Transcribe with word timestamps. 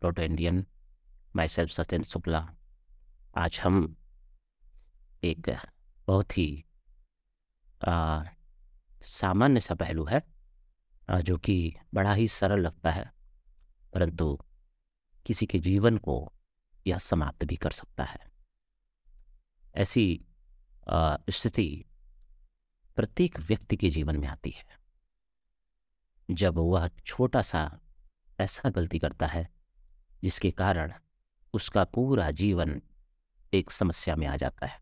Proto 0.00 0.22
Indian 0.22 0.66
myself 1.48 1.70
Satyendra 1.70 2.08
Shukla 2.08 2.54
आज 3.36 3.60
हम 3.64 3.96
एक 5.24 5.50
बहुत 6.06 6.38
ही 6.38 6.64
सामान्य 9.02 9.60
सा 9.60 9.74
पहलू 9.74 10.04
है 10.04 10.22
आ, 11.10 11.20
जो 11.20 11.36
कि 11.38 11.76
बड़ा 11.94 12.12
ही 12.12 12.28
सरल 12.28 12.60
लगता 12.60 12.90
है 12.90 13.12
परंतु 13.94 14.38
किसी 15.26 15.46
के 15.46 15.58
जीवन 15.58 15.98
को 15.98 16.32
यह 16.86 16.98
समाप्त 16.98 17.44
भी 17.44 17.56
कर 17.56 17.70
सकता 17.70 18.04
है। 18.04 18.18
ऐसी 19.74 20.26
स्थिति 21.30 21.84
प्रत्येक 22.96 23.40
व्यक्ति 23.40 23.76
के 23.76 23.90
जीवन 23.90 24.16
में 24.16 24.28
आती 24.28 24.50
है। 24.50 24.64
जब 26.30 26.58
वह 26.58 26.88
छोटा 26.88 27.42
सा 27.42 27.80
ऐसा 28.40 28.70
गलती 28.70 28.98
करता 28.98 29.26
है 29.26 29.55
जिसके 30.24 30.50
कारण 30.50 30.92
उसका 31.54 31.84
पूरा 31.84 32.30
जीवन 32.30 32.82
एक 33.54 33.70
समस्या 33.70 34.16
में 34.16 34.26
आ 34.26 34.36
जाता 34.36 34.66
है। 34.66 34.80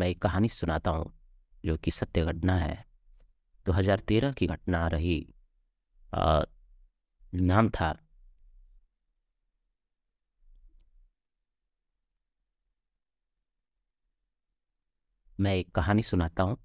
मैं 0.00 0.08
एक 0.08 0.22
कहानी 0.22 0.48
सुनाता 0.48 0.90
हूँ 0.90 1.12
जो 1.64 1.76
कि 1.76 1.90
सत्य 1.90 2.24
घटना 2.24 2.56
है। 2.56 2.86
2013 3.66 4.32
की 4.32 4.46
घटना 4.46 4.88
रही 4.88 5.34
आ, 6.14 6.42
नाम 7.34 7.68
था 7.68 7.96
मैं 15.40 15.54
एक 15.54 15.70
कहानी 15.70 16.02
सुनाता 16.02 16.42
हूँ 16.42 16.58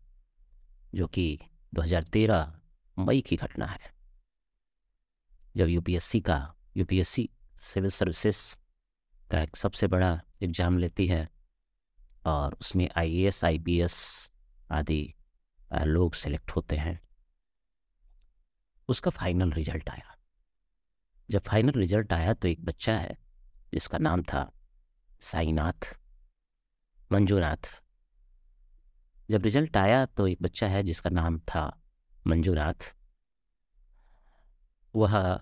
जो 0.96 1.08
कि 1.08 1.40
2013 1.74 2.54
मई 3.00 3.22
की 3.22 3.36
घटना 3.36 3.66
है। 3.66 3.80
जब 5.56 5.70
यूपीएससी 5.70 6.20
का 6.22 6.38
यूपीएससी 6.78 7.30
सिविल 7.62 7.92
सर्विसेज़ 7.92 8.40
का 9.32 9.42
एक 9.42 9.56
सबसे 9.56 9.88
बड़ा 9.88 10.22
एग्ज़ाम 10.44 10.78
लेती 10.78 11.08
है 11.08 11.28
और 12.26 12.54
उसमें 12.62 12.88
आईएएस 12.98 13.44
आईपीएस 13.44 13.96
आदि 14.72 15.14
लोग 15.74 16.14
सेलेक्ट 16.14 16.52
होते 16.52 16.76
हैं। 16.76 17.00
उसका 18.90 19.12
फाइनल 19.12 19.52
रिज़ल्ट 19.52 19.90
आया। 19.90 20.16
जब 21.30 21.42
फाइनल 21.42 21.80
रिज़ल्ट 21.80 22.14
आया 22.14 22.34
तो 22.34 22.48
एक 22.48 22.66
बच्चा 22.66 22.98
है, 22.98 23.18
जिसका 23.74 23.98
नाम 23.98 24.24
था 24.24 24.50
साईनाथ, 25.22 25.96
मंजूनाथ। 27.12 27.72
जब 29.30 29.44
रिज़ल्ट 29.44 29.78
आया 29.78 30.06
तो 30.06 30.28
एक 30.28 30.42
बच्चा 30.42 30.68
है 30.68 30.84
जिसका 30.84 31.10
नाम 31.10 31.40
था 31.40 31.66
मंजूनाथ। 32.28 32.94
वह 34.96 35.40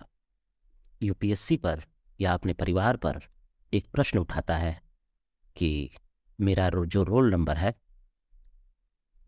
यूपीएससी 1.02 1.56
पर 1.56 1.84
या 2.20 2.32
अपने 2.34 2.52
परिवार 2.54 2.96
पर 2.96 3.20
एक 3.72 3.90
प्रश्न 3.92 4.18
उठाता 4.18 4.56
है 4.56 4.80
कि 5.56 5.90
मेरा 6.38 6.68
जो 6.70 7.02
रोल 7.02 7.30
नंबर 7.30 7.56
है, 7.56 7.74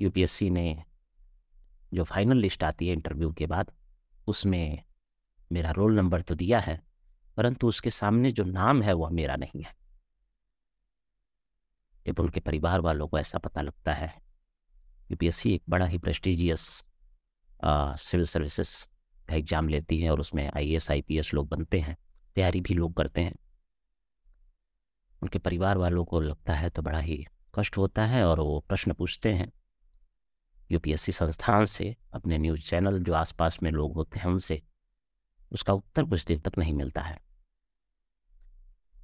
यूपीएससी 0.00 0.50
ने 0.50 0.82
जो 1.94 2.04
फाइनल 2.04 2.36
लिस्ट 2.36 2.64
आती 2.64 2.86
है 2.86 2.92
इंटरव्यू 2.92 3.32
के 3.32 3.46
बाद, 3.46 3.72
उसमें 4.26 4.82
मेरा 5.52 5.70
रोल 5.70 5.96
नंबर 5.96 6.22
तो 6.22 6.34
दिया 6.34 6.60
है, 6.60 6.80
परंतु 7.36 7.68
उसके 7.68 7.90
सामने 7.90 8.32
जो 8.32 8.44
नाम 8.44 8.82
है 8.82 8.92
वह 8.92 9.10
मेरा 9.10 9.36
नहीं 9.36 9.62
है। 9.62 9.74
जब 12.06 12.20
उनके 12.20 12.40
परिवार 12.40 12.80
वालों 12.80 13.08
को 13.08 13.18
ऐसा 13.18 13.38
पता 13.38 13.62
लगता 13.62 13.92
है, 13.92 14.12
यूपीएससी 15.10 15.54
एक 15.54 15.62
बड़ा 15.68 15.86
ही 15.86 15.98
प्रेस्टिजियस 15.98 16.60
सिविल 17.60 18.26
सर्विसेज़ 18.26 18.74
एग्ज़ाम 19.28 19.68
लेती 19.68 20.00
है 20.00 20.10
और 20.10 20.20
उसमें 20.20 20.46
आईएएस 20.46 20.90
एस 20.90 21.32
लोग 21.34 21.48
बनते 21.48 21.80
हैं, 21.80 21.96
तैयारी 22.36 22.60
भी 22.60 22.74
लोग 22.74 22.94
करते 22.96 23.20
हैं। 23.20 23.34
उनके 25.22 25.38
परिवार 25.38 25.78
वालों 25.78 26.04
को 26.04 26.20
लगता 26.20 26.54
है 26.54 26.70
तो 26.70 26.82
बड़ा 26.82 26.98
ही 26.98 27.24
कष्ट 27.54 27.76
होता 27.76 28.04
है 28.06 28.24
और 28.26 28.40
वो 28.40 28.58
प्रश्न 28.68 28.92
पूछते 28.92 29.32
हैं। 29.32 29.52
यूपीएससी 30.70 31.12
संस्थान 31.12 31.64
से 31.66 31.94
अपने 32.14 32.38
न्यूज़ 32.38 32.60
चैनल 32.60 32.98
जो 32.98 33.14
आसपास 33.14 33.58
में 33.62 33.70
लोग 33.70 33.94
होते 33.94 34.18
हैं 34.18 34.26
उनसे 34.26 34.62
उसका 35.52 35.72
उत्तर 35.72 36.04
कुछ 36.04 36.24
देर 36.24 36.38
तक 36.38 36.58
नहीं 36.58 36.74
मिलता 36.74 37.02
है। 37.02 37.18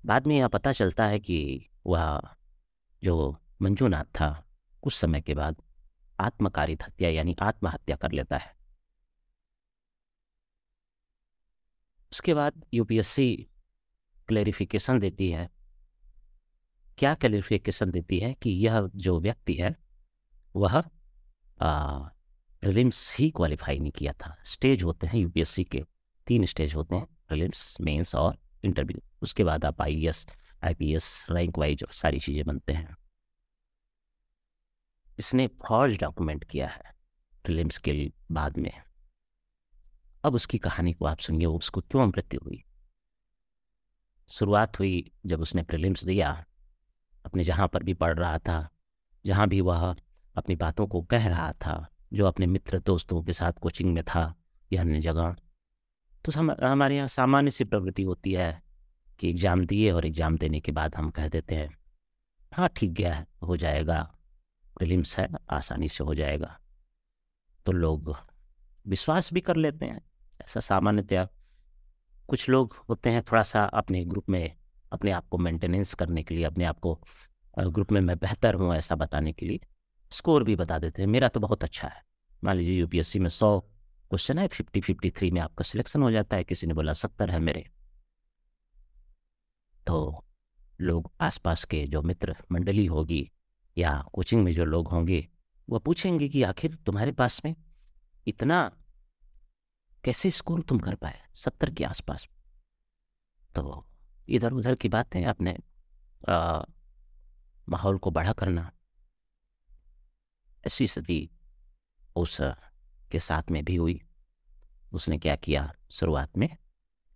बाद 0.06 0.26
में 0.26 0.36
यह 0.36 0.48
पता 0.48 0.72
चलता 0.72 1.06
है 1.06 1.18
कि 1.20 1.68
वह 1.86 2.20
जो 3.02 3.36
मंजूनाथ 3.62 4.04
था 4.04 4.30
कुछ 4.82 4.94
समय 4.94 5.20
के 5.20 5.34
बाद 5.34 5.62
आत्मकारित 6.18 6.82
हत्या 6.82 7.08
यानी 7.10 7.36
आत्महत्या 7.42 7.96
कर 7.96 8.12
लेता 8.12 8.36
है। 8.36 8.54
उसके 12.12 12.34
बाद 12.34 12.64
यूपीएससी 12.74 13.34
क्लैरिफिकेशन 14.28 14.98
देती 14.98 15.30
है। 15.30 15.48
क्या 16.98 17.14
क्लैरिफिकेशन 17.14 17.90
देती 17.90 18.18
है 18.18 18.32
कि 18.34 18.50
यह 18.50 18.80
जो 18.96 19.18
व्यक्ति 19.20 19.54
है, 19.54 19.74
वह 20.54 20.80
प्रिलिम्स 22.62 23.16
ही 23.16 23.30
क्वालिफाई 23.30 23.78
नहीं 23.78 23.92
किया 23.92 24.12
था। 24.12 24.36
स्टेज 24.44 24.82
होते 24.82 25.06
हैं 25.06 25.20
यूपीएससी 25.20 25.64
के, 25.64 25.82
तीन 26.26 26.44
स्टेज 26.46 26.74
होते 26.74 26.96
हैं 26.96 27.06
प्रिलिम्स 27.28 27.80
मेंस 27.80 28.14
और 28.14 28.38
इंटरव्यू 28.64 29.00
उसके 29.22 29.44
बाद 29.44 29.64
आप 29.64 29.80
I 29.82 30.06
S 30.06 30.26
I 30.64 30.74
P 30.74 30.92
S 30.94 31.26
rank 31.30 31.58
wise 31.58 31.84
सारी 31.92 32.20
चीज़ें 32.20 32.44
बनते 32.46 32.72
हैं। 32.72 32.96
इसने 35.18 35.46
फौज 35.62 35.98
डॉक्यूमेंट 36.00 36.44
किया 36.44 36.66
है 36.68 36.94
प्रिलिम्स 37.44 37.78
के 37.78 37.92
बाद 38.32 38.58
में। 38.58 38.70
अब 40.24 40.34
उसकी 40.34 40.58
कहानी 40.58 40.92
को 40.92 41.04
आप 41.04 41.18
सुनिए 41.18 41.46
उसको 41.46 41.80
क्यों 41.80 42.06
मृत्यु 42.06 42.40
हुई? 42.44 42.62
शुरुआत 44.30 44.78
हुई 44.78 45.10
जब 45.26 45.40
उसने 45.40 45.62
प्रिलिम्स 45.62 46.04
दिया, 46.04 46.44
अपने 47.24 47.44
जहाँ 47.44 47.68
पर 47.68 47.82
भी 47.82 47.94
पढ़ 47.94 48.18
रहा 48.18 48.38
था, 48.38 48.68
जहाँ 49.24 49.48
भी 49.48 49.60
वह 49.60 49.94
अपनी 50.36 50.56
बातों 50.56 50.86
को 50.86 51.02
कह 51.02 51.28
रहा 51.28 51.52
था, 51.52 51.86
जो 52.12 52.26
अपने 52.26 52.46
मित्र 52.46 52.78
दोस्तों 52.78 53.22
के 53.22 53.32
साथ 53.32 53.52
कोचिंग 53.52 53.92
में 53.94 54.02
था 54.04 54.34
या 54.70 54.80
अन्य 54.80 55.00
जगह। 55.00 55.36
तो 56.24 56.32
हमारे 56.66 56.96
यहाँ 56.96 57.08
सामान्य 57.08 57.50
सी 57.50 57.64
प्रवृत्ति 57.64 58.02
होती 58.02 58.32
है 58.32 58.62
कि 59.20 59.30
एग्ज़ाम 59.30 59.64
दिए 59.66 59.90
और 59.90 60.06
एग्ज़ाम 60.06 60.38
देने 60.38 60.60
के 60.60 60.72
बाद 60.72 60.94
हम 60.94 61.10
कह 61.10 61.28
देते 61.28 61.54
हैं 61.54 61.70
हाँ 62.52 62.68
ठीक 62.76 62.92
गया, 62.92 63.26
हो 63.42 63.56
जाएगा। 63.56 64.02
प्रिलिम्स 64.76 65.18
है, 65.18 65.28
आसानी 65.50 65.88
से 65.88 66.04
हो 66.04 66.14
जाएगा। 66.14 66.58
तो 67.66 67.72
लोग 67.72 68.14
विश्वास 68.86 69.32
भी 69.32 69.40
कर 69.40 69.56
लेते 69.56 69.86
हैं। 69.86 70.00
ऐसा 70.40 70.60
सामान्यतया 70.60 71.28
कुछ 72.28 72.48
लोग 72.48 72.74
होते 72.88 73.10
हैं 73.10 73.22
थोड़ा 73.22 73.42
सा 73.42 73.64
अपने 73.64 74.04
ग्रुप 74.04 74.28
में, 74.30 74.56
अपने 74.92 75.10
आप 75.10 75.28
को 75.28 75.38
मेंटेनेंस 75.38 75.94
करने 75.94 76.22
के 76.22 76.34
लिए, 76.34 76.44
अपने 76.44 76.64
आप 76.64 76.78
को 76.78 76.98
ग्रुप 77.60 77.92
में 77.92 78.00
मैं 78.00 78.16
बेहतर 78.18 78.54
हूँ 78.54 78.74
ऐसा 78.74 78.94
बताने 78.96 79.32
के 79.32 79.46
लिए 79.46 79.60
स्कोर 80.12 80.44
भी 80.44 80.56
बता 80.56 80.78
देते 80.78 81.02
हैं। 81.02 81.08
मेरा 81.08 81.28
तो 81.28 81.40
बहुत 81.40 81.64
अच्छा 81.64 81.88
है। 81.88 82.02
मान 82.44 82.56
लीजिए 82.56 82.78
यूपीएससी 82.80 83.18
में 83.18 83.28
सौ 83.28 83.58
क्वेश्चन 83.60 84.38
है 84.38 84.46
फिफ्टी 84.48 84.80
फिफ्टी 84.80 85.10
थ्री 85.10 85.30
में 85.30 85.40
आपका 85.40 85.62
सिलेक्शन 85.62 86.02
हो 86.02 86.10
जाता 86.10 86.36
है, 86.36 86.44
किसी 86.44 86.66
ने 86.66 86.74
बोला 86.74 86.92
सत्तर 86.92 87.30
है 87.30 87.38
मेरे। 87.38 87.64
तो 89.86 90.24
लोग 90.80 91.10
आसपास 91.20 91.64
के 91.64 91.84
जो 91.86 92.02
मित्र 92.02 92.34
मंडली 92.52 92.86
होगी 92.86 93.30
या 93.76 93.92
कोचिंग 94.12 94.44
में 94.44 94.52
जो 94.54 94.64
लोग 94.64 94.88
होंगे 94.88 95.26
वह 95.68 95.78
पूछेंगे 95.78 96.28
कि 96.28 96.42
आखिर 96.42 96.74
तुम्हारे 96.86 97.12
पास 97.12 97.40
में 97.44 97.54
इतना 98.26 98.70
कैसे 100.04 100.30
स्कोर 100.30 100.62
तुम 100.62 100.78
कर 100.78 100.94
पाए? 100.94 101.20
सत्तर 101.36 101.70
के 101.70 101.84
आसपास। 101.84 102.28
तो 103.54 103.84
इधर 104.28 104.52
उधर 104.52 104.74
की 104.74 104.88
बातें, 104.88 105.24
अपने 105.24 105.56
माहौल 107.68 107.98
को 107.98 108.10
बड़ा 108.10 108.32
करना। 108.32 108.70
ऐसी 110.64 110.86
स्थिति 110.86 111.28
उस 112.16 112.36
के 113.12 113.18
साथ 113.18 113.50
में 113.50 113.64
भी 113.64 113.76
हुई। 113.76 114.00
उसने 114.92 115.18
क्या 115.18 115.36
किया? 115.36 115.72
शुरुआत 115.90 116.38
में 116.38 116.48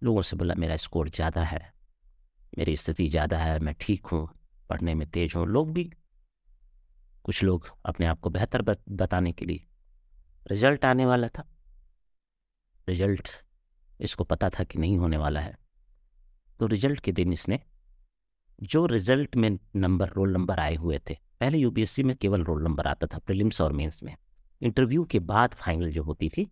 लोगों 0.03 0.23
से 0.23 0.37
बोला, 0.37 0.55
मेरा 0.55 0.77
स्कोर 0.77 1.09
ज़्यादा 1.09 1.43
है। 1.43 1.73
मेरी 2.59 2.77
स्थिति 2.77 3.09
ज़्यादा 3.09 3.39
है, 3.39 3.59
मैं 3.59 3.75
ठीक 3.81 4.07
हूँ, 4.07 4.29
पढ़ने 4.71 4.95
में 4.95 5.09
तेज 5.11 5.35
हूँ। 5.37 5.47
लोग 5.47 5.73
भी, 5.73 5.91
कुछ 7.25 7.43
लोग 7.43 7.69
अपने 7.87 8.07
आप 8.07 8.21
को 8.21 8.31
बेहतर 8.31 8.63
बताने 8.63 9.33
के 9.33 9.45
लिए। 9.45 9.67
रिज़ल्ट 10.47 10.85
आने 10.85 11.07
वाला 11.07 11.29
था। 11.29 11.49
रिज़ल्ट 12.89 13.29
इसको 14.01 14.25
पता 14.25 14.51
था 14.51 14.65
कि 14.65 14.79
नहीं 14.79 14.99
होने 14.99 15.17
वाला 15.17 15.41
है। 15.41 15.59
तो 16.61 16.67
रिज़ल्ट 16.67 17.01
के 17.01 17.13
दिन 17.13 17.33
इसने, 17.33 17.61
जो 18.63 18.87
रिज़ल्ट 18.87 19.37
में 19.37 19.59
नंबर, 19.77 20.09
रोल 20.09 20.33
नंबर 20.33 20.61
आए 20.61 20.75
हुए 20.75 20.99
थे, 21.11 21.17
पहले 21.41 21.59
यूपीएससी 21.59 22.03
में 22.03 22.17
केवल 22.17 22.45
रोल 22.45 22.63
नंबर 22.63 22.87
आता 22.87 23.07
था, 23.07 23.19
प्रीलिम्स 23.19 23.61
और 23.61 23.73
मेंस 23.73 24.03
में। 24.03 24.17
इंटरव्यू 24.63 25.05
के 25.05 25.19
बाद 25.21 25.55
फाइनल 25.55 25.93
जो 25.93 26.03
होती 26.03 26.29
थी, 26.29 26.51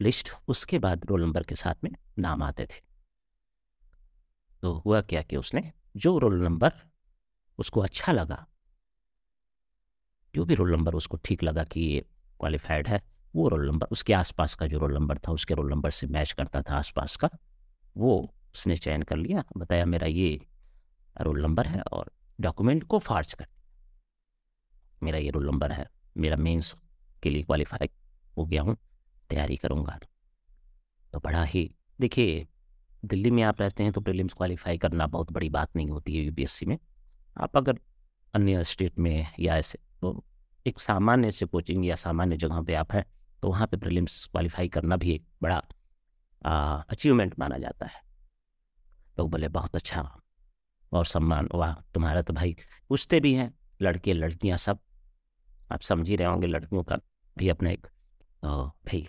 लिस्ट 0.00 0.30
उसके 0.48 0.78
बाद 0.78 1.06
रोल 1.06 1.22
नंबर 1.22 1.42
के 1.42 1.54
साथ 1.54 1.84
में 1.84 1.90
नाम 2.18 2.42
आते 2.42 2.66
थे। 2.66 2.80
तो 4.62 4.72
हुआ 4.72 5.00
क्या 5.00 5.22
कि 5.22 5.36
उसने, 5.36 5.72
जो 5.96 6.18
रोल 6.18 6.42
नंबर 6.42 6.72
उसको 7.58 7.80
अच्छा 7.80 8.12
लगा, 8.12 8.46
जो 10.34 10.44
भी 10.44 10.54
रोल 10.54 10.72
नंबर 10.72 10.94
उसको 10.94 11.16
ठीक 11.16 11.42
लगा 11.42 11.64
कि 11.64 11.80
ये 11.80 12.00
क्वालिफाइड 12.40 12.88
है 12.88 13.17
वो 13.34 13.48
रोल 13.48 13.66
नंबर, 13.66 13.86
उसके 13.90 14.12
आसपास 14.12 14.54
का 14.54 14.66
जो 14.66 14.78
रोल 14.78 14.94
नंबर 14.94 15.18
था, 15.18 15.32
उसके 15.32 15.54
रोल 15.54 15.70
नंबर 15.70 15.90
से 15.90 16.06
मैच 16.06 16.32
करता 16.32 16.62
था 16.62 16.76
आसपास 16.76 17.16
का, 17.16 17.30
वो 17.96 18.34
उसने 18.54 18.76
चयन 18.76 19.02
कर 19.02 19.16
लिया, 19.16 19.44
बताया 19.56 19.84
मेरा 19.86 20.06
ये 20.06 20.40
रोल 21.16 21.42
नंबर 21.42 21.66
है 21.66 21.82
और 21.82 22.10
डॉक्यूमेंट 22.40 22.84
को 22.84 22.98
फार्ज 22.98 23.32
कर 23.34 23.46
मेरा 25.02 25.18
ये 25.18 25.30
रोल 25.30 25.46
नंबर 25.46 25.72
है, 25.72 25.86
मेरा 26.16 26.36
मेंस 26.36 26.74
के 27.22 27.30
लिए 27.30 27.42
क्वालिफाई 27.42 27.88
हो 28.36 28.44
गया 28.46 28.62
हूँ, 28.62 28.76
तैयारी 29.30 29.56
करूँगा। 29.56 29.98
तो 31.12 31.18
बड़ा 31.18 31.42
ही, 31.42 31.70
देखिए, 32.00 32.46
दिल्ली 33.04 33.30
में 33.30 33.42
आप 33.42 33.60
रहते 33.60 33.82
हैं 33.82 33.92
तो 33.92 34.00
प्रीलिम्स 34.00 34.32
क्वालिफाई 34.32 34.78
करना 34.78 35.06
बहुत 35.06 35.30
बड़ी 35.32 35.48
बात 35.48 35.76
नहीं 35.76 35.88
होती 35.88 36.16
है 36.16 36.22
यूपीएससी 36.22 36.66
में। 36.66 36.78
आप 37.36 37.56
अगर 37.56 37.78
अन्य 38.34 38.64
स्टेट 38.64 38.98
में 38.98 39.26
या 39.40 39.56
ऐसे 39.56 39.78
तो 40.02 40.24
एक 40.66 40.80
सामान्य 40.80 41.30
से 41.30 41.46
कोचिंग 41.46 41.86
या 41.86 41.94
सामान्य 41.96 42.36
जगह 42.36 42.62
पे 42.62 42.74
आप 42.74 42.92
हैं 42.92 43.04
तो 43.42 43.48
वहाँ 43.48 43.66
पे 43.66 43.76
प्रीलिम्स 43.76 44.24
क्वालिफाई 44.26 44.68
करना 44.68 44.96
भी 44.96 45.12
एक 45.12 45.26
बड़ा 45.42 45.62
अचीवमेंट 46.90 47.38
माना 47.38 47.58
जाता 47.58 47.86
है। 47.86 48.02
लोग 49.18 49.30
बोले, 49.30 49.48
बहुत 49.48 49.76
अच्छा 49.76 50.02
और 50.92 51.06
सम्मान, 51.06 51.48
वाह, 51.54 51.74
तुम्हारा 51.94 52.22
तो 52.22 52.32
भाई 52.32 52.56
पूछते 52.88 53.20
भी 53.20 53.34
हैं, 53.34 53.52
लड़के, 53.82 54.12
लड़कियाँ 54.12 54.58
सब। 54.58 54.78
आप 55.72 55.80
समझ 55.80 56.08
ही 56.08 56.16
रहे 56.16 56.28
होंगे, 56.28 56.46
लड़कियों 56.46 56.82
का 56.82 56.98
भी 57.36 57.48
अपना 57.48 57.70
एक 57.70 57.86
तो 58.42 58.66
भाई 58.66 59.06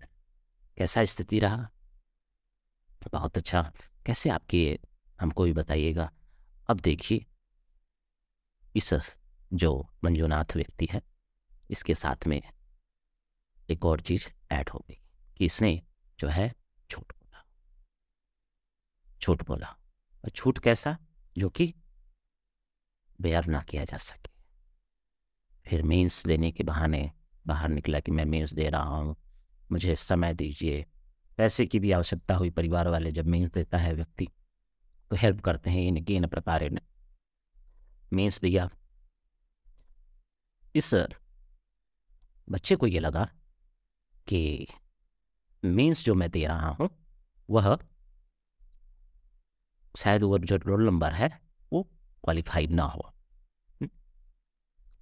कैसा 0.77 1.05
स्थिति 1.05 1.39
रहा? 1.39 1.69
बहुत 3.11 3.37
अच्छा। 3.37 3.61
कैसे 4.05 4.29
आपके 4.29 4.79
हमको 5.19 5.43
भी 5.43 5.53
बताइएगा। 5.53 6.11
अब 6.69 6.79
देखिए, 6.79 7.25
इस 8.75 8.93
जो 9.53 9.71
मंजूनाथ 10.03 10.55
व्यक्ति 10.55 10.87
है, 10.91 11.01
इसके 11.69 11.95
साथ 11.95 12.27
में 12.27 12.41
एक 13.69 13.85
और 13.85 14.01
चीज़ 14.01 14.27
ऐड 14.51 14.69
हो 14.69 14.85
गई 14.89 14.97
कि 15.37 15.45
इसने 15.45 15.81
जो 16.19 16.27
है 16.27 16.53
झूठ 16.91 17.13
बोला। 17.13 17.45
झूठ 19.21 19.43
बोला। 19.43 19.67
और 20.23 20.29
झूठ 20.29 20.59
कैसा? 20.59 20.97
जो 21.37 21.49
कि 21.49 21.73
बेयर 23.21 23.45
ना 23.45 23.61
किया 23.61 23.85
जा 23.85 23.97
सके। 23.97 24.29
फिर 25.69 25.83
मीन्स 25.83 26.25
देने 26.25 26.51
के 26.51 26.63
बहाने 26.63 27.11
बाहर 27.47 27.69
निकला 27.69 27.99
कि 27.99 28.11
मैं 28.11 28.25
मीन्स 28.25 28.53
दे 28.53 28.69
रहा 28.69 28.81
हूँ, 28.81 29.15
मुझे 29.71 29.95
समय 29.95 30.33
दीजिए। 30.33 30.85
पैसे 31.37 31.65
की 31.65 31.79
भी 31.79 31.91
आवश्यकता 31.91 32.35
हुई 32.35 32.49
परिवार 32.49 32.87
वाले 32.87 33.11
जब 33.11 33.25
मीन्स 33.25 33.51
देता 33.51 33.77
है 33.77 33.93
व्यक्ति 33.93 34.27
तो 35.09 35.15
हेल्प 35.15 35.41
करते 35.41 35.69
हैं, 35.69 35.81
इनकी 35.81 36.15
इन 36.15 36.27
प्रकार 36.27 36.69
मीन्स 38.13 38.39
दिया। 38.41 38.69
इस 40.75 40.93
बच्चे 42.49 42.75
को 42.75 42.87
ये 42.87 42.99
लगा 42.99 43.29
कि 44.29 44.67
मीन्स 45.63 46.03
जो 46.05 46.15
मैं 46.15 46.29
दे 46.31 46.45
रहा 46.45 46.69
हूँ 46.71 46.89
वह 47.49 47.77
शायद 49.95 50.23
वो 50.23 50.37
जो 50.39 50.55
रोल 50.57 50.85
नंबर 50.85 51.11
है 51.13 51.29
वो 51.71 51.83
क्वालिफाइड 52.23 52.71
ना 52.71 52.83
हो 52.85 53.01
हम्म? 53.69 53.89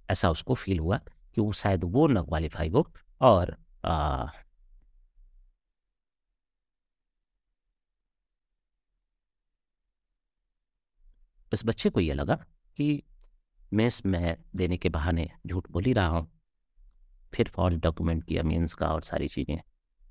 ऐसा 0.08 0.30
उसको 0.30 0.54
फील 0.54 0.78
हुआ 0.78 0.98
कि 1.34 1.40
वो 1.40 1.52
शायद 1.54 1.84
वो 1.86 2.06
ना 2.08 2.22
क्वालिफाई 2.22 2.68
हो 2.68 2.86
और 3.20 3.56
आ, 3.84 4.26
इस 11.52 11.64
बच्चे 11.64 11.90
को 11.90 12.00
ये 12.00 12.14
लगा 12.14 12.34
कि 12.76 13.02
मैं 13.72 13.90
मैं 14.06 14.36
देने 14.56 14.76
के 14.76 14.88
बहाने 14.88 15.28
झूठ 15.46 15.70
बोल 15.70 15.84
ही 15.84 15.92
रहा 15.92 16.06
हूँ 16.08 16.26
फिर 17.34 17.48
फॉर्ज 17.48 17.76
डॉक्यूमेंट 17.76 18.24
किया 18.24 18.42
मीन्स 18.42 18.74
का 18.74 18.86
और 18.86 19.02
सारी 19.02 19.28
चीज़ें। 19.28 19.60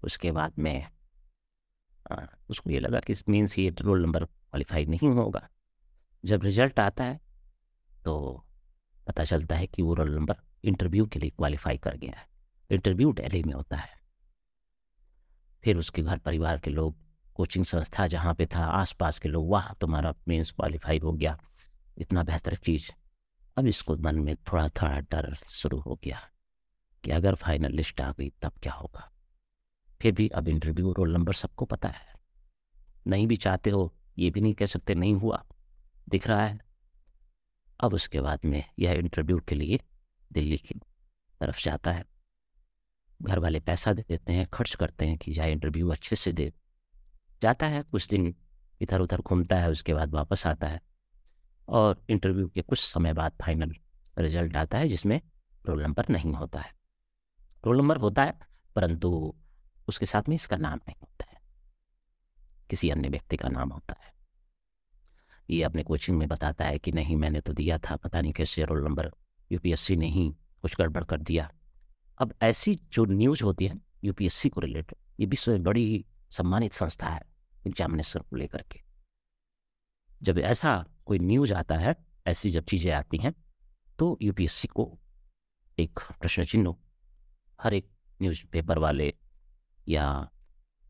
उसके 0.03 0.31
बाद 0.31 0.59
में 0.59 0.87
आ, 2.11 2.25
उसको 2.49 2.69
ये 2.69 2.79
लगा 2.79 2.99
कि 2.99 3.13
इस 3.13 3.29
मीन्स 3.29 3.57
ये 3.59 3.69
रोल 3.81 4.01
नंबर 4.01 4.25
क्वालिफाई 4.25 4.85
नहीं 4.85 5.09
होगा। 5.09 5.47
जब 6.23 6.43
रिज़ल्ट 6.43 6.79
आता 6.79 7.03
है 7.03 7.19
तो 8.05 8.43
पता 9.07 9.23
चलता 9.23 9.55
है 9.55 9.67
कि 9.67 9.81
वो 9.81 9.93
रोल 9.93 10.15
नंबर 10.15 10.35
इंटरव्यू 10.63 11.05
के 11.05 11.19
लिए 11.19 11.29
क्वालिफाई 11.29 11.77
कर 11.77 11.97
गया 11.97 12.19
है। 12.19 12.27
इंटरव्यू 12.69 13.11
दिल्ली 13.13 13.43
में 13.43 13.53
होता 13.53 13.77
है। 13.77 13.95
फिर 15.63 15.77
उसके 15.77 16.01
घर 16.01 16.17
परिवार 16.17 16.59
के 16.59 16.71
लोग 16.71 16.95
कोचिंग 17.35 17.65
संस्था 17.65 18.07
जहाँ 18.07 18.33
पे 18.33 18.45
था 18.45 18.65
आसपास 18.65 19.19
के 19.19 19.29
लोग 19.29 19.49
वाह 19.49 19.73
तुम्हारा 19.73 20.13
मीन्स 20.27 20.51
क्वालिफाई 20.51 20.99
हो 20.99 21.11
गया। 21.13 21.37
इतना 21.97 22.23
बेहतर 22.23 22.55
चीज़। 22.55 22.91
अब 23.57 23.67
इसको 23.67 23.95
मन 23.97 24.19
में 24.19 24.35
थोड़ा 24.35 24.67
थोड़ा 24.69 24.99
डर 25.01 25.33
शुरू 25.49 25.79
हो 25.79 25.99
गया। 26.03 26.19
कि 27.07 27.13
अगर 27.13 27.35
फाइनल 27.35 27.71
लिस्ट 27.71 28.01
आ 28.01 28.11
गई, 28.11 28.29
तब 28.29 28.51
क्या 28.63 28.73
होगा? 28.73 29.11
फिर 30.01 30.13
भी 30.13 30.29
अब 30.29 30.47
इंटरव्यू 30.47 30.93
रोल 30.93 31.13
नंबर 31.13 31.33
सबको 31.33 31.65
पता 31.65 31.89
है। 31.89 32.13
नहीं 33.07 33.27
भी 33.27 33.35
चाहते 33.35 33.69
हो, 33.69 33.95
ये 34.17 34.29
भी 34.29 34.41
नहीं 34.41 34.53
कह 34.53 34.65
सकते, 34.65 34.95
नहीं 34.95 35.13
हुआ। 35.13 35.45
दिख 36.09 36.27
रहा 36.27 36.45
है। 36.45 36.59
अब 37.79 37.93
उसके 37.93 38.21
बाद 38.21 38.39
में 38.45 38.63
यह 38.79 38.91
इंटरव्यू 38.91 39.39
के 39.39 39.55
लिए 39.55 39.79
दिल्ली 40.31 40.57
की 40.57 40.75
तरफ़ 41.39 41.63
जाता 41.63 41.91
है। 41.91 42.05
घर 43.21 43.39
वाले 43.39 43.59
पैसा 43.59 43.93
दे 43.93 44.05
देते 44.09 44.33
हैं, 44.33 44.47
खर्च 44.47 44.75
करते 44.75 45.05
हैं 45.05 45.17
कि 45.17 45.33
जाए 45.33 45.51
इंटरव्यू 45.51 45.89
अच्छे 45.89 46.15
से 46.15 46.31
दे। 46.31 46.53
जाता 47.41 47.65
है, 47.65 47.83
कुछ 47.83 48.07
दिन 48.07 48.35
इधर 48.81 49.01
उधर 49.01 49.21
घूमता 49.21 49.59
है, 49.59 49.69
उसके 49.69 49.93
बाद 49.93 50.11
वापस 50.11 50.47
आता 50.47 50.67
है। 50.67 50.81
और 51.67 52.05
इंटरव्यू 52.09 52.47
के 52.47 52.61
कुछ 52.61 52.79
समय 52.79 53.13
बाद 53.13 53.31
फाइनल 53.41 53.75
रिज़ल्ट 54.17 54.55
आता 54.55 54.77
है, 54.77 54.87
जिसमें 54.87 55.21
रोल 55.65 55.83
नंबर 55.83 56.05
नहीं 56.09 56.33
होता 56.33 56.59
है। 56.59 56.76
रोल 57.67 57.77
नंबर 57.77 57.97
होता 57.97 58.23
है, 58.23 58.33
परंतु 58.75 59.35
उसके 59.87 60.05
साथ 60.05 60.29
में 60.29 60.35
इसका 60.35 60.57
नाम 60.57 60.79
नहीं 60.87 60.95
होता 61.01 61.25
है। 61.29 61.41
किसी 62.69 62.89
अन्य 62.89 63.09
व्यक्ति 63.09 63.37
का 63.37 63.49
नाम 63.49 63.69
होता 63.69 63.95
है। 64.03 64.13
ये 65.49 65.63
अपने 65.63 65.83
कोचिंग 65.83 66.17
में 66.17 66.27
बताता 66.27 66.65
है 66.65 66.79
कि 66.79 66.91
नहीं, 66.91 67.15
मैंने 67.15 67.41
तो 67.41 67.53
दिया 67.53 67.77
था, 67.77 67.95
पता 67.95 68.21
नहीं 68.21 68.33
कैसे 68.33 68.65
रोल 68.65 68.83
नंबर 68.83 69.11
यूपीएससी 69.51 69.95
ने 69.95 70.07
ही 70.07 70.29
कुछ 70.61 70.75
गड़बड़ 70.77 71.03
कर 71.03 71.21
दिया। 71.21 71.51
अब 72.17 72.33
ऐसी 72.41 72.75
जो 72.91 73.05
न्यूज़ 73.05 73.43
होती 73.43 73.67
है, 73.67 73.75
यूपीएससी 74.03 74.49
को 74.49 74.61
रिलेटेड, 74.61 74.95
ये 75.19 75.25
विश्व 75.25 75.51
में 75.51 75.63
बड़ी 75.63 76.05
सम्मानित 76.29 76.73
संस्था 76.73 77.09
है 77.09 77.21
एग्जामिनेशन 77.67 78.19
को 78.19 78.35
लेकर 78.35 78.61
के। 78.61 78.81
जब 80.23 80.39
ऐसा 80.39 80.85
कोई 81.05 81.19
न्यूज़ 81.19 81.53
आता 81.53 81.75
है, 81.75 81.95
ऐसी 82.27 82.49
जब 82.51 82.65
चीज़ें 82.65 82.91
आती 82.91 83.17
हैं 83.17 83.33
तो 83.99 84.17
यूपीएससी 84.21 84.67
को 84.67 84.97
एक 85.77 85.99
प्रश्न 86.21 86.43
चिन्ह 86.45 86.75
हर 87.61 87.73
एक 87.73 87.89
न्यूज़पेपर 88.21 88.77
वाले 88.77 89.13
या 89.87 90.29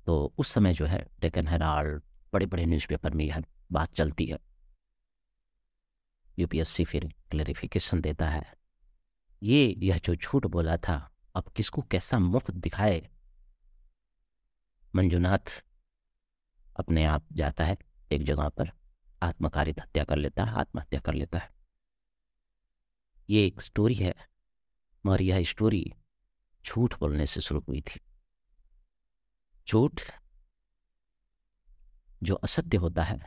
तो 0.05 0.33
उस 0.37 0.51
समय 0.51 0.73
जो 0.73 0.85
है 0.85 1.07
डेकन 1.19 1.47
हेराल्ड 1.47 2.01
बड़े 2.33 2.45
बड़े 2.45 2.65
न्यूज़पेपर 2.65 3.13
में 3.13 3.25
यह 3.25 3.43
बात 3.71 3.93
चलती 3.93 4.25
है। 4.25 4.37
यूपीएससी 6.39 6.85
फिर 6.85 7.13
क्लैरिफिकेशन 7.31 8.01
देता 8.01 8.29
है। 8.29 8.53
ये, 9.43 9.75
यह 9.77 9.97
जो 9.97 10.15
झूठ 10.15 10.45
बोला 10.45 10.77
था, 10.77 11.15
अब 11.35 11.43
किसको 11.55 11.81
कैसा 11.81 12.19
मुफ़्त 12.19 12.51
दिखाए? 12.51 13.09
मंजुनाथ 14.95 15.63
अपने 16.79 17.05
आप 17.05 17.25
जाता 17.33 17.63
है 17.63 17.77
एक 18.11 18.23
जगह 18.23 18.49
पर, 18.49 18.71
आत्मकारित 19.23 19.79
हत्या 19.79 20.03
कर 20.03 20.15
लेता 20.15 20.43
है, 20.43 20.51
आत्महत्या 20.51 20.99
कर 20.99 21.13
लेता 21.13 21.37
है। 21.37 21.49
ये 23.29 23.45
एक 23.47 23.61
स्टोरी 23.61 23.93
है 23.93 24.13
मगर 25.05 25.21
यह 25.21 25.43
स्टोरी 25.43 25.93
झूठ 26.67 26.99
बोलने 26.99 27.25
से 27.25 27.41
शुरू 27.41 27.59
हुई 27.59 27.81
थी। 27.81 27.99
झूठ 29.67 30.01
जो 32.23 32.35
असत्य 32.35 32.77
होता 32.77 33.03
है, 33.03 33.19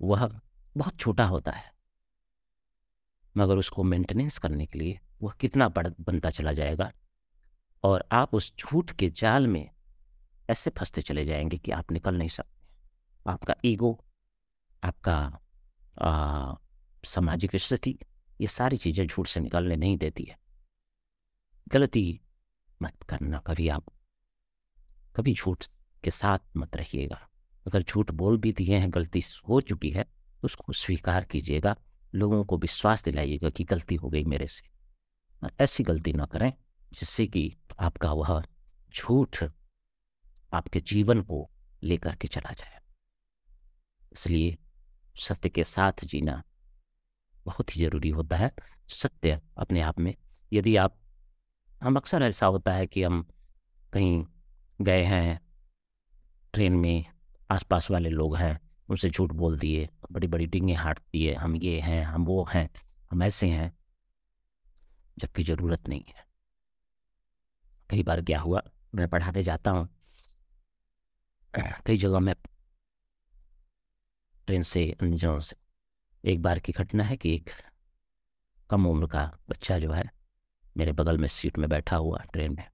वह 0.00 0.40
बहुत 0.76 0.96
छोटा 0.96 1.24
होता 1.26 1.52
है। 1.52 1.72
मगर 3.36 3.56
उसको 3.56 3.82
मेंटेनेंस 3.82 4.38
करने 4.38 4.66
के 4.66 4.78
लिए 4.78 5.00
वह 5.22 5.32
कितना 5.32 5.68
बड़, 5.68 5.88
बनता 6.00 6.30
चला 6.30 6.52
जाएगा 6.52 6.92
और 7.84 8.04
आप 8.12 8.34
उस 8.34 8.52
झूठ 8.58 8.92
के 8.92 9.10
जाल 9.10 9.46
में 9.46 9.70
ऐसे 10.50 10.70
फंसते 10.70 11.02
चले 11.02 11.24
जाएँगे 11.24 11.58
कि 11.58 11.70
आप 11.70 11.92
निकल 11.92 12.14
नहीं 12.14 12.28
सकते। 12.28 13.30
आपका 13.30 13.54
ईगो, 13.64 14.04
आपका 14.84 15.38
सामाजिक 17.04 17.56
स्थिति, 17.56 17.98
ये 18.40 18.46
सारी 18.46 18.76
चीज़ें 18.76 19.06
झूठ 19.06 19.26
से 19.26 19.40
निकलने 19.40 19.76
नहीं 19.76 19.96
देती 19.96 20.24
है। 20.24 20.38
गलती 21.68 22.20
मत 22.84 23.02
करना, 23.02 23.38
कभी 23.38 23.68
आप, 23.68 23.86
कभी 25.16 25.34
झूठ 25.34 25.66
के 26.04 26.10
साथ 26.10 26.38
मत 26.56 26.76
रहिएगा। 26.76 27.28
अगर 27.66 27.82
झूठ 27.82 28.10
बोल 28.10 28.38
भी 28.38 28.52
दिए 28.52 28.76
हैं, 28.76 28.92
गलती 28.94 29.22
हो 29.48 29.60
चुकी 29.60 29.90
है 29.90 30.04
तो 30.04 30.44
उसको 30.44 30.72
स्वीकार 30.72 31.24
कीजिएगा। 31.24 31.76
लोगों 32.14 32.44
को 32.44 32.58
विश्वास 32.58 33.02
दिलाइएगा 33.04 33.50
कि 33.50 33.64
गलती 33.64 33.94
हो 33.94 34.08
गई 34.08 34.24
मेरे 34.24 34.46
से। 34.46 34.68
और 35.42 35.52
ऐसी 35.60 35.84
गलती 35.84 36.12
ना 36.12 36.24
करें, 36.24 36.52
जिससे 36.92 37.26
कि 37.26 37.56
आपका 37.78 38.12
वह 38.12 38.42
झूठ 38.96 39.42
आपके 40.52 40.80
जीवन 40.80 41.22
को 41.22 41.48
लेकर 41.82 42.14
के 42.16 42.28
चला 42.28 42.52
जाए। 42.52 42.80
इसलिए 44.12 44.56
सत्य 45.16 45.48
के 45.48 45.64
साथ 45.64 46.04
जीना 46.04 46.42
बहुत 47.44 47.76
ही 47.76 47.80
ज़रूरी 47.80 48.08
होता 48.08 48.36
है। 48.36 48.50
सत्य 48.88 49.40
अपने 49.58 49.80
आप 49.80 49.98
में, 49.98 50.14
यदि 50.52 50.76
आप 50.76 50.98
हम 51.84 51.96
अक्सर 51.96 52.22
ऐसा 52.22 52.46
होता 52.46 52.72
है 52.72 52.86
कि 52.86 53.02
हम 53.02 53.28
कहीं 53.92 54.26
गए 54.80 55.04
हैं, 55.04 55.40
ट्रेन 56.52 56.72
में 56.72 57.04
आसपास 57.50 57.90
वाले 57.90 58.08
लोग 58.08 58.36
हैं, 58.36 58.60
उनसे 58.88 59.10
झूठ 59.10 59.32
बोल 59.32 59.58
दिए 59.58 59.88
बड़ी 60.12 60.26
बड़ी 60.26 60.46
डिंगे 60.46 60.74
हाट 60.74 60.98
दिए, 60.98 61.34
हम 61.34 61.56
ये 61.56 61.80
हैं, 61.80 62.04
हम 62.04 62.24
वो 62.24 62.48
हैं, 62.54 62.70
हम 63.10 63.22
ऐसे 63.22 63.46
हैं, 63.46 63.78
जबकि 65.18 65.42
ज़रूरत 65.42 65.88
नहीं 65.88 66.04
है। 66.08 66.26
कई 67.90 68.02
बार 68.02 68.22
क्या 68.22 68.40
हुआ, 68.40 68.62
मैं 68.94 69.08
पढ़ाने 69.08 69.42
जाता 69.42 69.70
हूँ। 69.70 69.88
कई 71.86 71.96
जगह 71.96 72.18
मैं 72.18 72.34
ट्रेन 74.46 74.62
से, 74.62 74.90
अन्य 75.02 75.40
से। 75.40 75.56
एक 76.24 76.42
बार 76.42 76.58
की 76.58 76.72
घटना 76.72 77.04
है 77.04 77.16
कि 77.16 77.34
एक 77.34 77.50
कम 78.70 78.86
उम्र 78.86 79.06
का 79.06 79.38
बच्चा 79.48 79.78
जो 79.78 79.92
है 79.92 80.23
मेरे 80.76 80.92
बगल 80.92 81.18
में 81.18 81.28
सीट 81.28 81.58
में 81.58 81.68
बैठा 81.70 81.96
हुआ 81.96 82.18
ट्रेन 82.32 82.52
में 82.52 82.64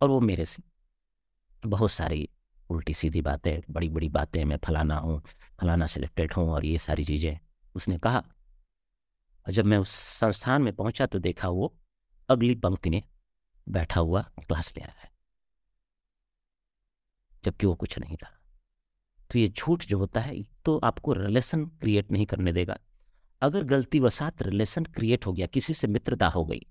और 0.00 0.08
वो 0.08 0.20
मेरे 0.20 0.44
से 0.44 0.62
बहुत 1.62 1.90
सारी 1.90 2.28
उल्टी 2.70 2.94
सीधी 2.94 3.20
बातें 3.22 3.60
बड़ी 3.70 3.88
बड़ी 3.88 4.08
बातें, 4.08 4.44
मैं 4.44 4.56
फलाना 4.64 4.96
हूँ, 4.96 5.20
फलाना 5.60 5.86
सिलेक्टेड 5.86 6.32
हूँ 6.32 6.48
और 6.50 6.64
ये 6.64 6.78
सारी 6.78 7.04
चीज़ें। 7.04 7.38
उसने 7.74 7.98
कहा, 7.98 8.18
और 8.18 9.52
जब 9.52 9.64
मैं 9.64 9.78
उस 9.78 9.90
संस्थान 9.90 10.62
में 10.62 10.74
पहुँचा 10.76 11.06
तो 11.06 11.18
देखा 11.18 11.48
वो 11.48 11.74
अगली 12.28 12.54
पंक्ति 12.54 12.90
में 12.90 13.02
बैठा 13.66 14.00
हुआ 14.00 14.22
क्लास 14.38 14.72
ले 14.76 14.84
रहा 14.84 15.00
है। 15.02 15.10
जबकि 17.44 17.66
वो 17.66 17.74
कुछ 17.74 17.98
नहीं 17.98 18.16
था। 18.16 18.30
तो 19.30 19.38
ये 19.38 19.48
झूठ 19.48 19.84
जो 19.84 19.98
होता 19.98 20.20
है 20.20 20.42
तो 20.64 20.76
आपको 20.78 21.12
रिलेशन 21.12 21.64
क्रिएट 21.80 22.10
नहीं 22.12 22.26
करने 22.26 22.52
देगा। 22.52 22.78
अगर 23.42 23.64
गलती 23.64 24.00
वसात 24.00 24.42
रिलेशन 24.42 24.84
क्रिएट 24.86 25.26
हो 25.26 25.32
गया, 25.32 25.46
किसी 25.46 25.74
से 25.74 25.88
मित्रता 25.88 26.28
हो 26.28 26.44
गई 26.44 26.66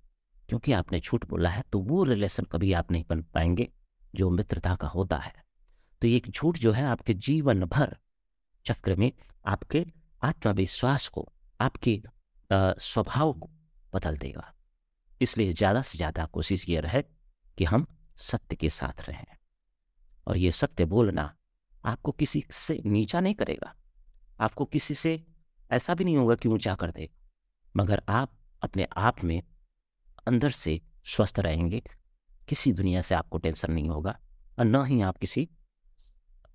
क्योंकि 0.50 0.72
आपने 0.74 1.00
झूठ 1.00 1.25
बोला 1.25 1.50
है 1.50 1.63
तो 1.72 1.80
वो 1.82 2.04
रिलेशन 2.04 2.44
कभी 2.44 2.72
आप 2.74 2.92
नहीं 2.92 3.04
बन 3.10 3.22
पाएँगे, 3.34 3.70
जो 4.13 4.30
मित्रता 4.30 4.75
का 4.75 4.88
होता 4.88 5.18
है। 5.18 5.34
तो 6.01 6.08
एक 6.08 6.30
झूठ 6.30 6.58
जो 6.58 6.72
है 6.72 6.84
आपके 6.86 7.13
जीवन 7.16 7.63
भर 7.66 7.96
चक्र 8.66 8.96
में 8.96 9.12
आपके 9.46 9.86
आत्मविश्वास 10.22 11.08
को, 11.08 11.27
आपके 11.60 12.01
स्वभाव 12.50 13.34
को 13.34 13.50
बदल 13.94 14.18
देगा। 14.18 14.54
इसलिए 15.22 15.54
ज़्यादा 15.54 15.82
से 15.82 15.98
ज़्यादा 15.98 16.25
कोशिश 16.27 16.68
ये 16.70 16.80
रहे 16.80 17.01
कि 17.58 17.66
हम 17.66 17.86
सत्य 18.20 18.56
के 18.56 18.70
साथ 18.72 19.08
रहें। 19.08 19.25
और 20.27 20.38
ये 20.38 20.51
सत्य 20.51 20.86
बोलना 20.86 21.34
आपको 21.84 22.12
किसी 22.12 22.44
से 22.51 22.82
नीचा 22.86 23.20
नहीं 23.20 23.34
करेगा। 23.36 23.74
आपको 24.39 24.66
किसी 24.66 24.94
से 24.96 25.20
ऐसा 25.72 25.94
भी 25.96 26.04
नहीं 26.04 26.18
होगा 26.18 26.36
कि 26.36 26.50
ऊँचा 26.50 26.75
कर 26.75 26.92
दे, 26.92 27.10
मगर 27.75 28.01
आप 28.10 28.32
अपने 28.62 28.88
आप 28.98 29.24
में 29.24 29.42
अंदर 30.27 30.51
से 30.51 30.79
स्वस्थ 31.05 31.39
रहेंगे। 31.39 31.81
किसी 32.50 32.72
दुनिया 32.74 33.01
से 33.01 33.15
आपको 33.15 33.38
टेंशन 33.38 33.72
नहीं 33.72 33.89
होगा 33.89 34.19
और 34.60 34.65
न 34.65 34.86
ही 34.86 35.01
आप 35.01 35.17
किसी 35.17 35.48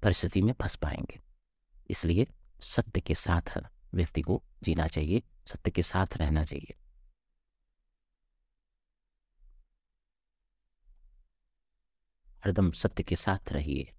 परिस्थिति 0.02 0.42
में 0.42 0.52
फंस 0.52 0.76
पाएँगे। 0.76 1.20
इसलिए 1.90 2.26
सत्य 2.62 3.00
के 3.00 3.14
साथ 3.14 3.58
व्यक्ति 3.94 4.22
को 4.22 4.42
जीना 4.62 4.86
चाहिए, 4.86 5.22
सत्य 5.46 5.70
के 5.70 5.82
साथ 5.82 6.16
रहना 6.16 6.44
चाहिए। 6.44 6.74
हरदम 12.44 12.70
सत्य 12.72 13.02
के 13.02 13.16
साथ 13.16 13.52
रहिए। 13.52 13.92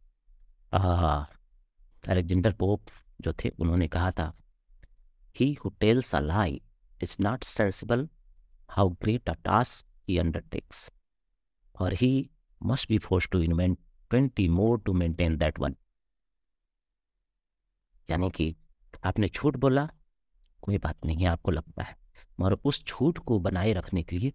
अलेक्जेंडर 2.09 2.53
पोप 2.53 2.85
जो 3.21 3.33
थे, 3.33 3.49
उन्होंने 3.49 3.87
कहा 3.87 4.11
था 4.11 4.33
he 5.35 5.53
who 5.53 5.69
tells 5.69 6.15
a 6.15 6.19
lie 6.19 6.61
is 7.03 7.17
not 7.21 7.43
sensible 7.43 8.07
how 8.70 8.89
great 8.89 9.29
a 9.29 9.34
task 9.34 9.88
he 10.10 10.17
undertakes 10.17 10.91
और 11.79 11.93
he 11.93 12.29
must 12.63 12.89
be 12.89 12.98
force 12.98 13.27
to 13.29 13.41
invent 13.41 13.79
twenty 14.10 14.48
more 14.50 14.79
to 14.79 14.93
maintain 14.93 15.38
that 15.38 15.60
one 15.60 15.75
यानी 18.10 18.29
कि 18.29 18.55
आपने 19.03 19.29
झूठ 19.29 19.55
बोला, 19.55 19.89
कोई 20.62 20.77
बात 20.77 21.05
नहीं, 21.05 21.25
आपको 21.25 21.51
लगता 21.51 21.84
है। 21.84 21.98
मगर 22.39 22.53
उस 22.53 22.86
झूठ 22.86 23.17
को 23.17 23.39
बनाए 23.39 23.74
रखने 23.74 24.03
के 24.03 24.17
लिए 24.17 24.34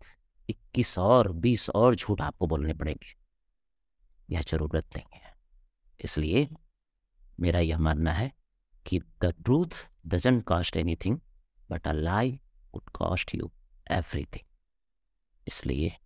इक्कीस 0.51 0.99
और 0.99 1.33
बीस 1.33 1.71
और 1.71 1.95
झूठ 1.95 2.21
आपको 2.21 2.47
बोलने 2.47 2.75
पड़ेंगे। 2.75 3.15
यह 4.31 4.41
ज़रूरत 4.41 4.97
नहीं 4.97 5.21
है। 5.21 5.37
इसलिए 6.01 6.49
मेरा 7.41 7.61
यह 7.61 7.79
मानना 7.79 8.13
है 8.13 8.33
कि 8.87 8.99
the 8.99 9.25
truth 9.25 9.89
doesn't 10.07 10.41
cost 10.41 10.77
anything, 10.77 11.21
but 11.71 11.89
a 11.89 11.93
lie 11.93 12.41
would 12.75 12.91
cost 12.91 13.35
you. 13.35 13.51
Everything 13.90 14.49
इसलिए 15.47 15.97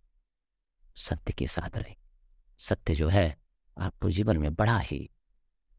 सत्य 0.95 1.33
के 1.33 1.47
साथ 1.47 1.77
रहे। 1.77 1.95
सत्य 2.59 2.95
जो 2.95 3.09
है, 3.09 3.37
आपको 3.77 4.09
जीवन 4.09 4.37
में 4.37 4.53
बड़ा 4.53 4.77
ही 4.77 5.09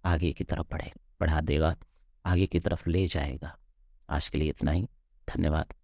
आगे 0.04 0.32
की 0.32 0.44
तरफ़ 0.44 0.66
बढ़े, 0.70 0.92
बढ़ा 1.20 1.40
देगा, 1.40 1.76
आगे 2.26 2.46
की 2.46 2.61
तरफ़ 2.61 2.88
ले 2.88 3.06
जाएगा। 3.06 3.58
आज 4.11 4.28
के 4.28 4.38
लिए 4.38 4.49
इतना 4.49 4.70
ही। 4.70 4.88
धन्यवाद। 5.28 5.75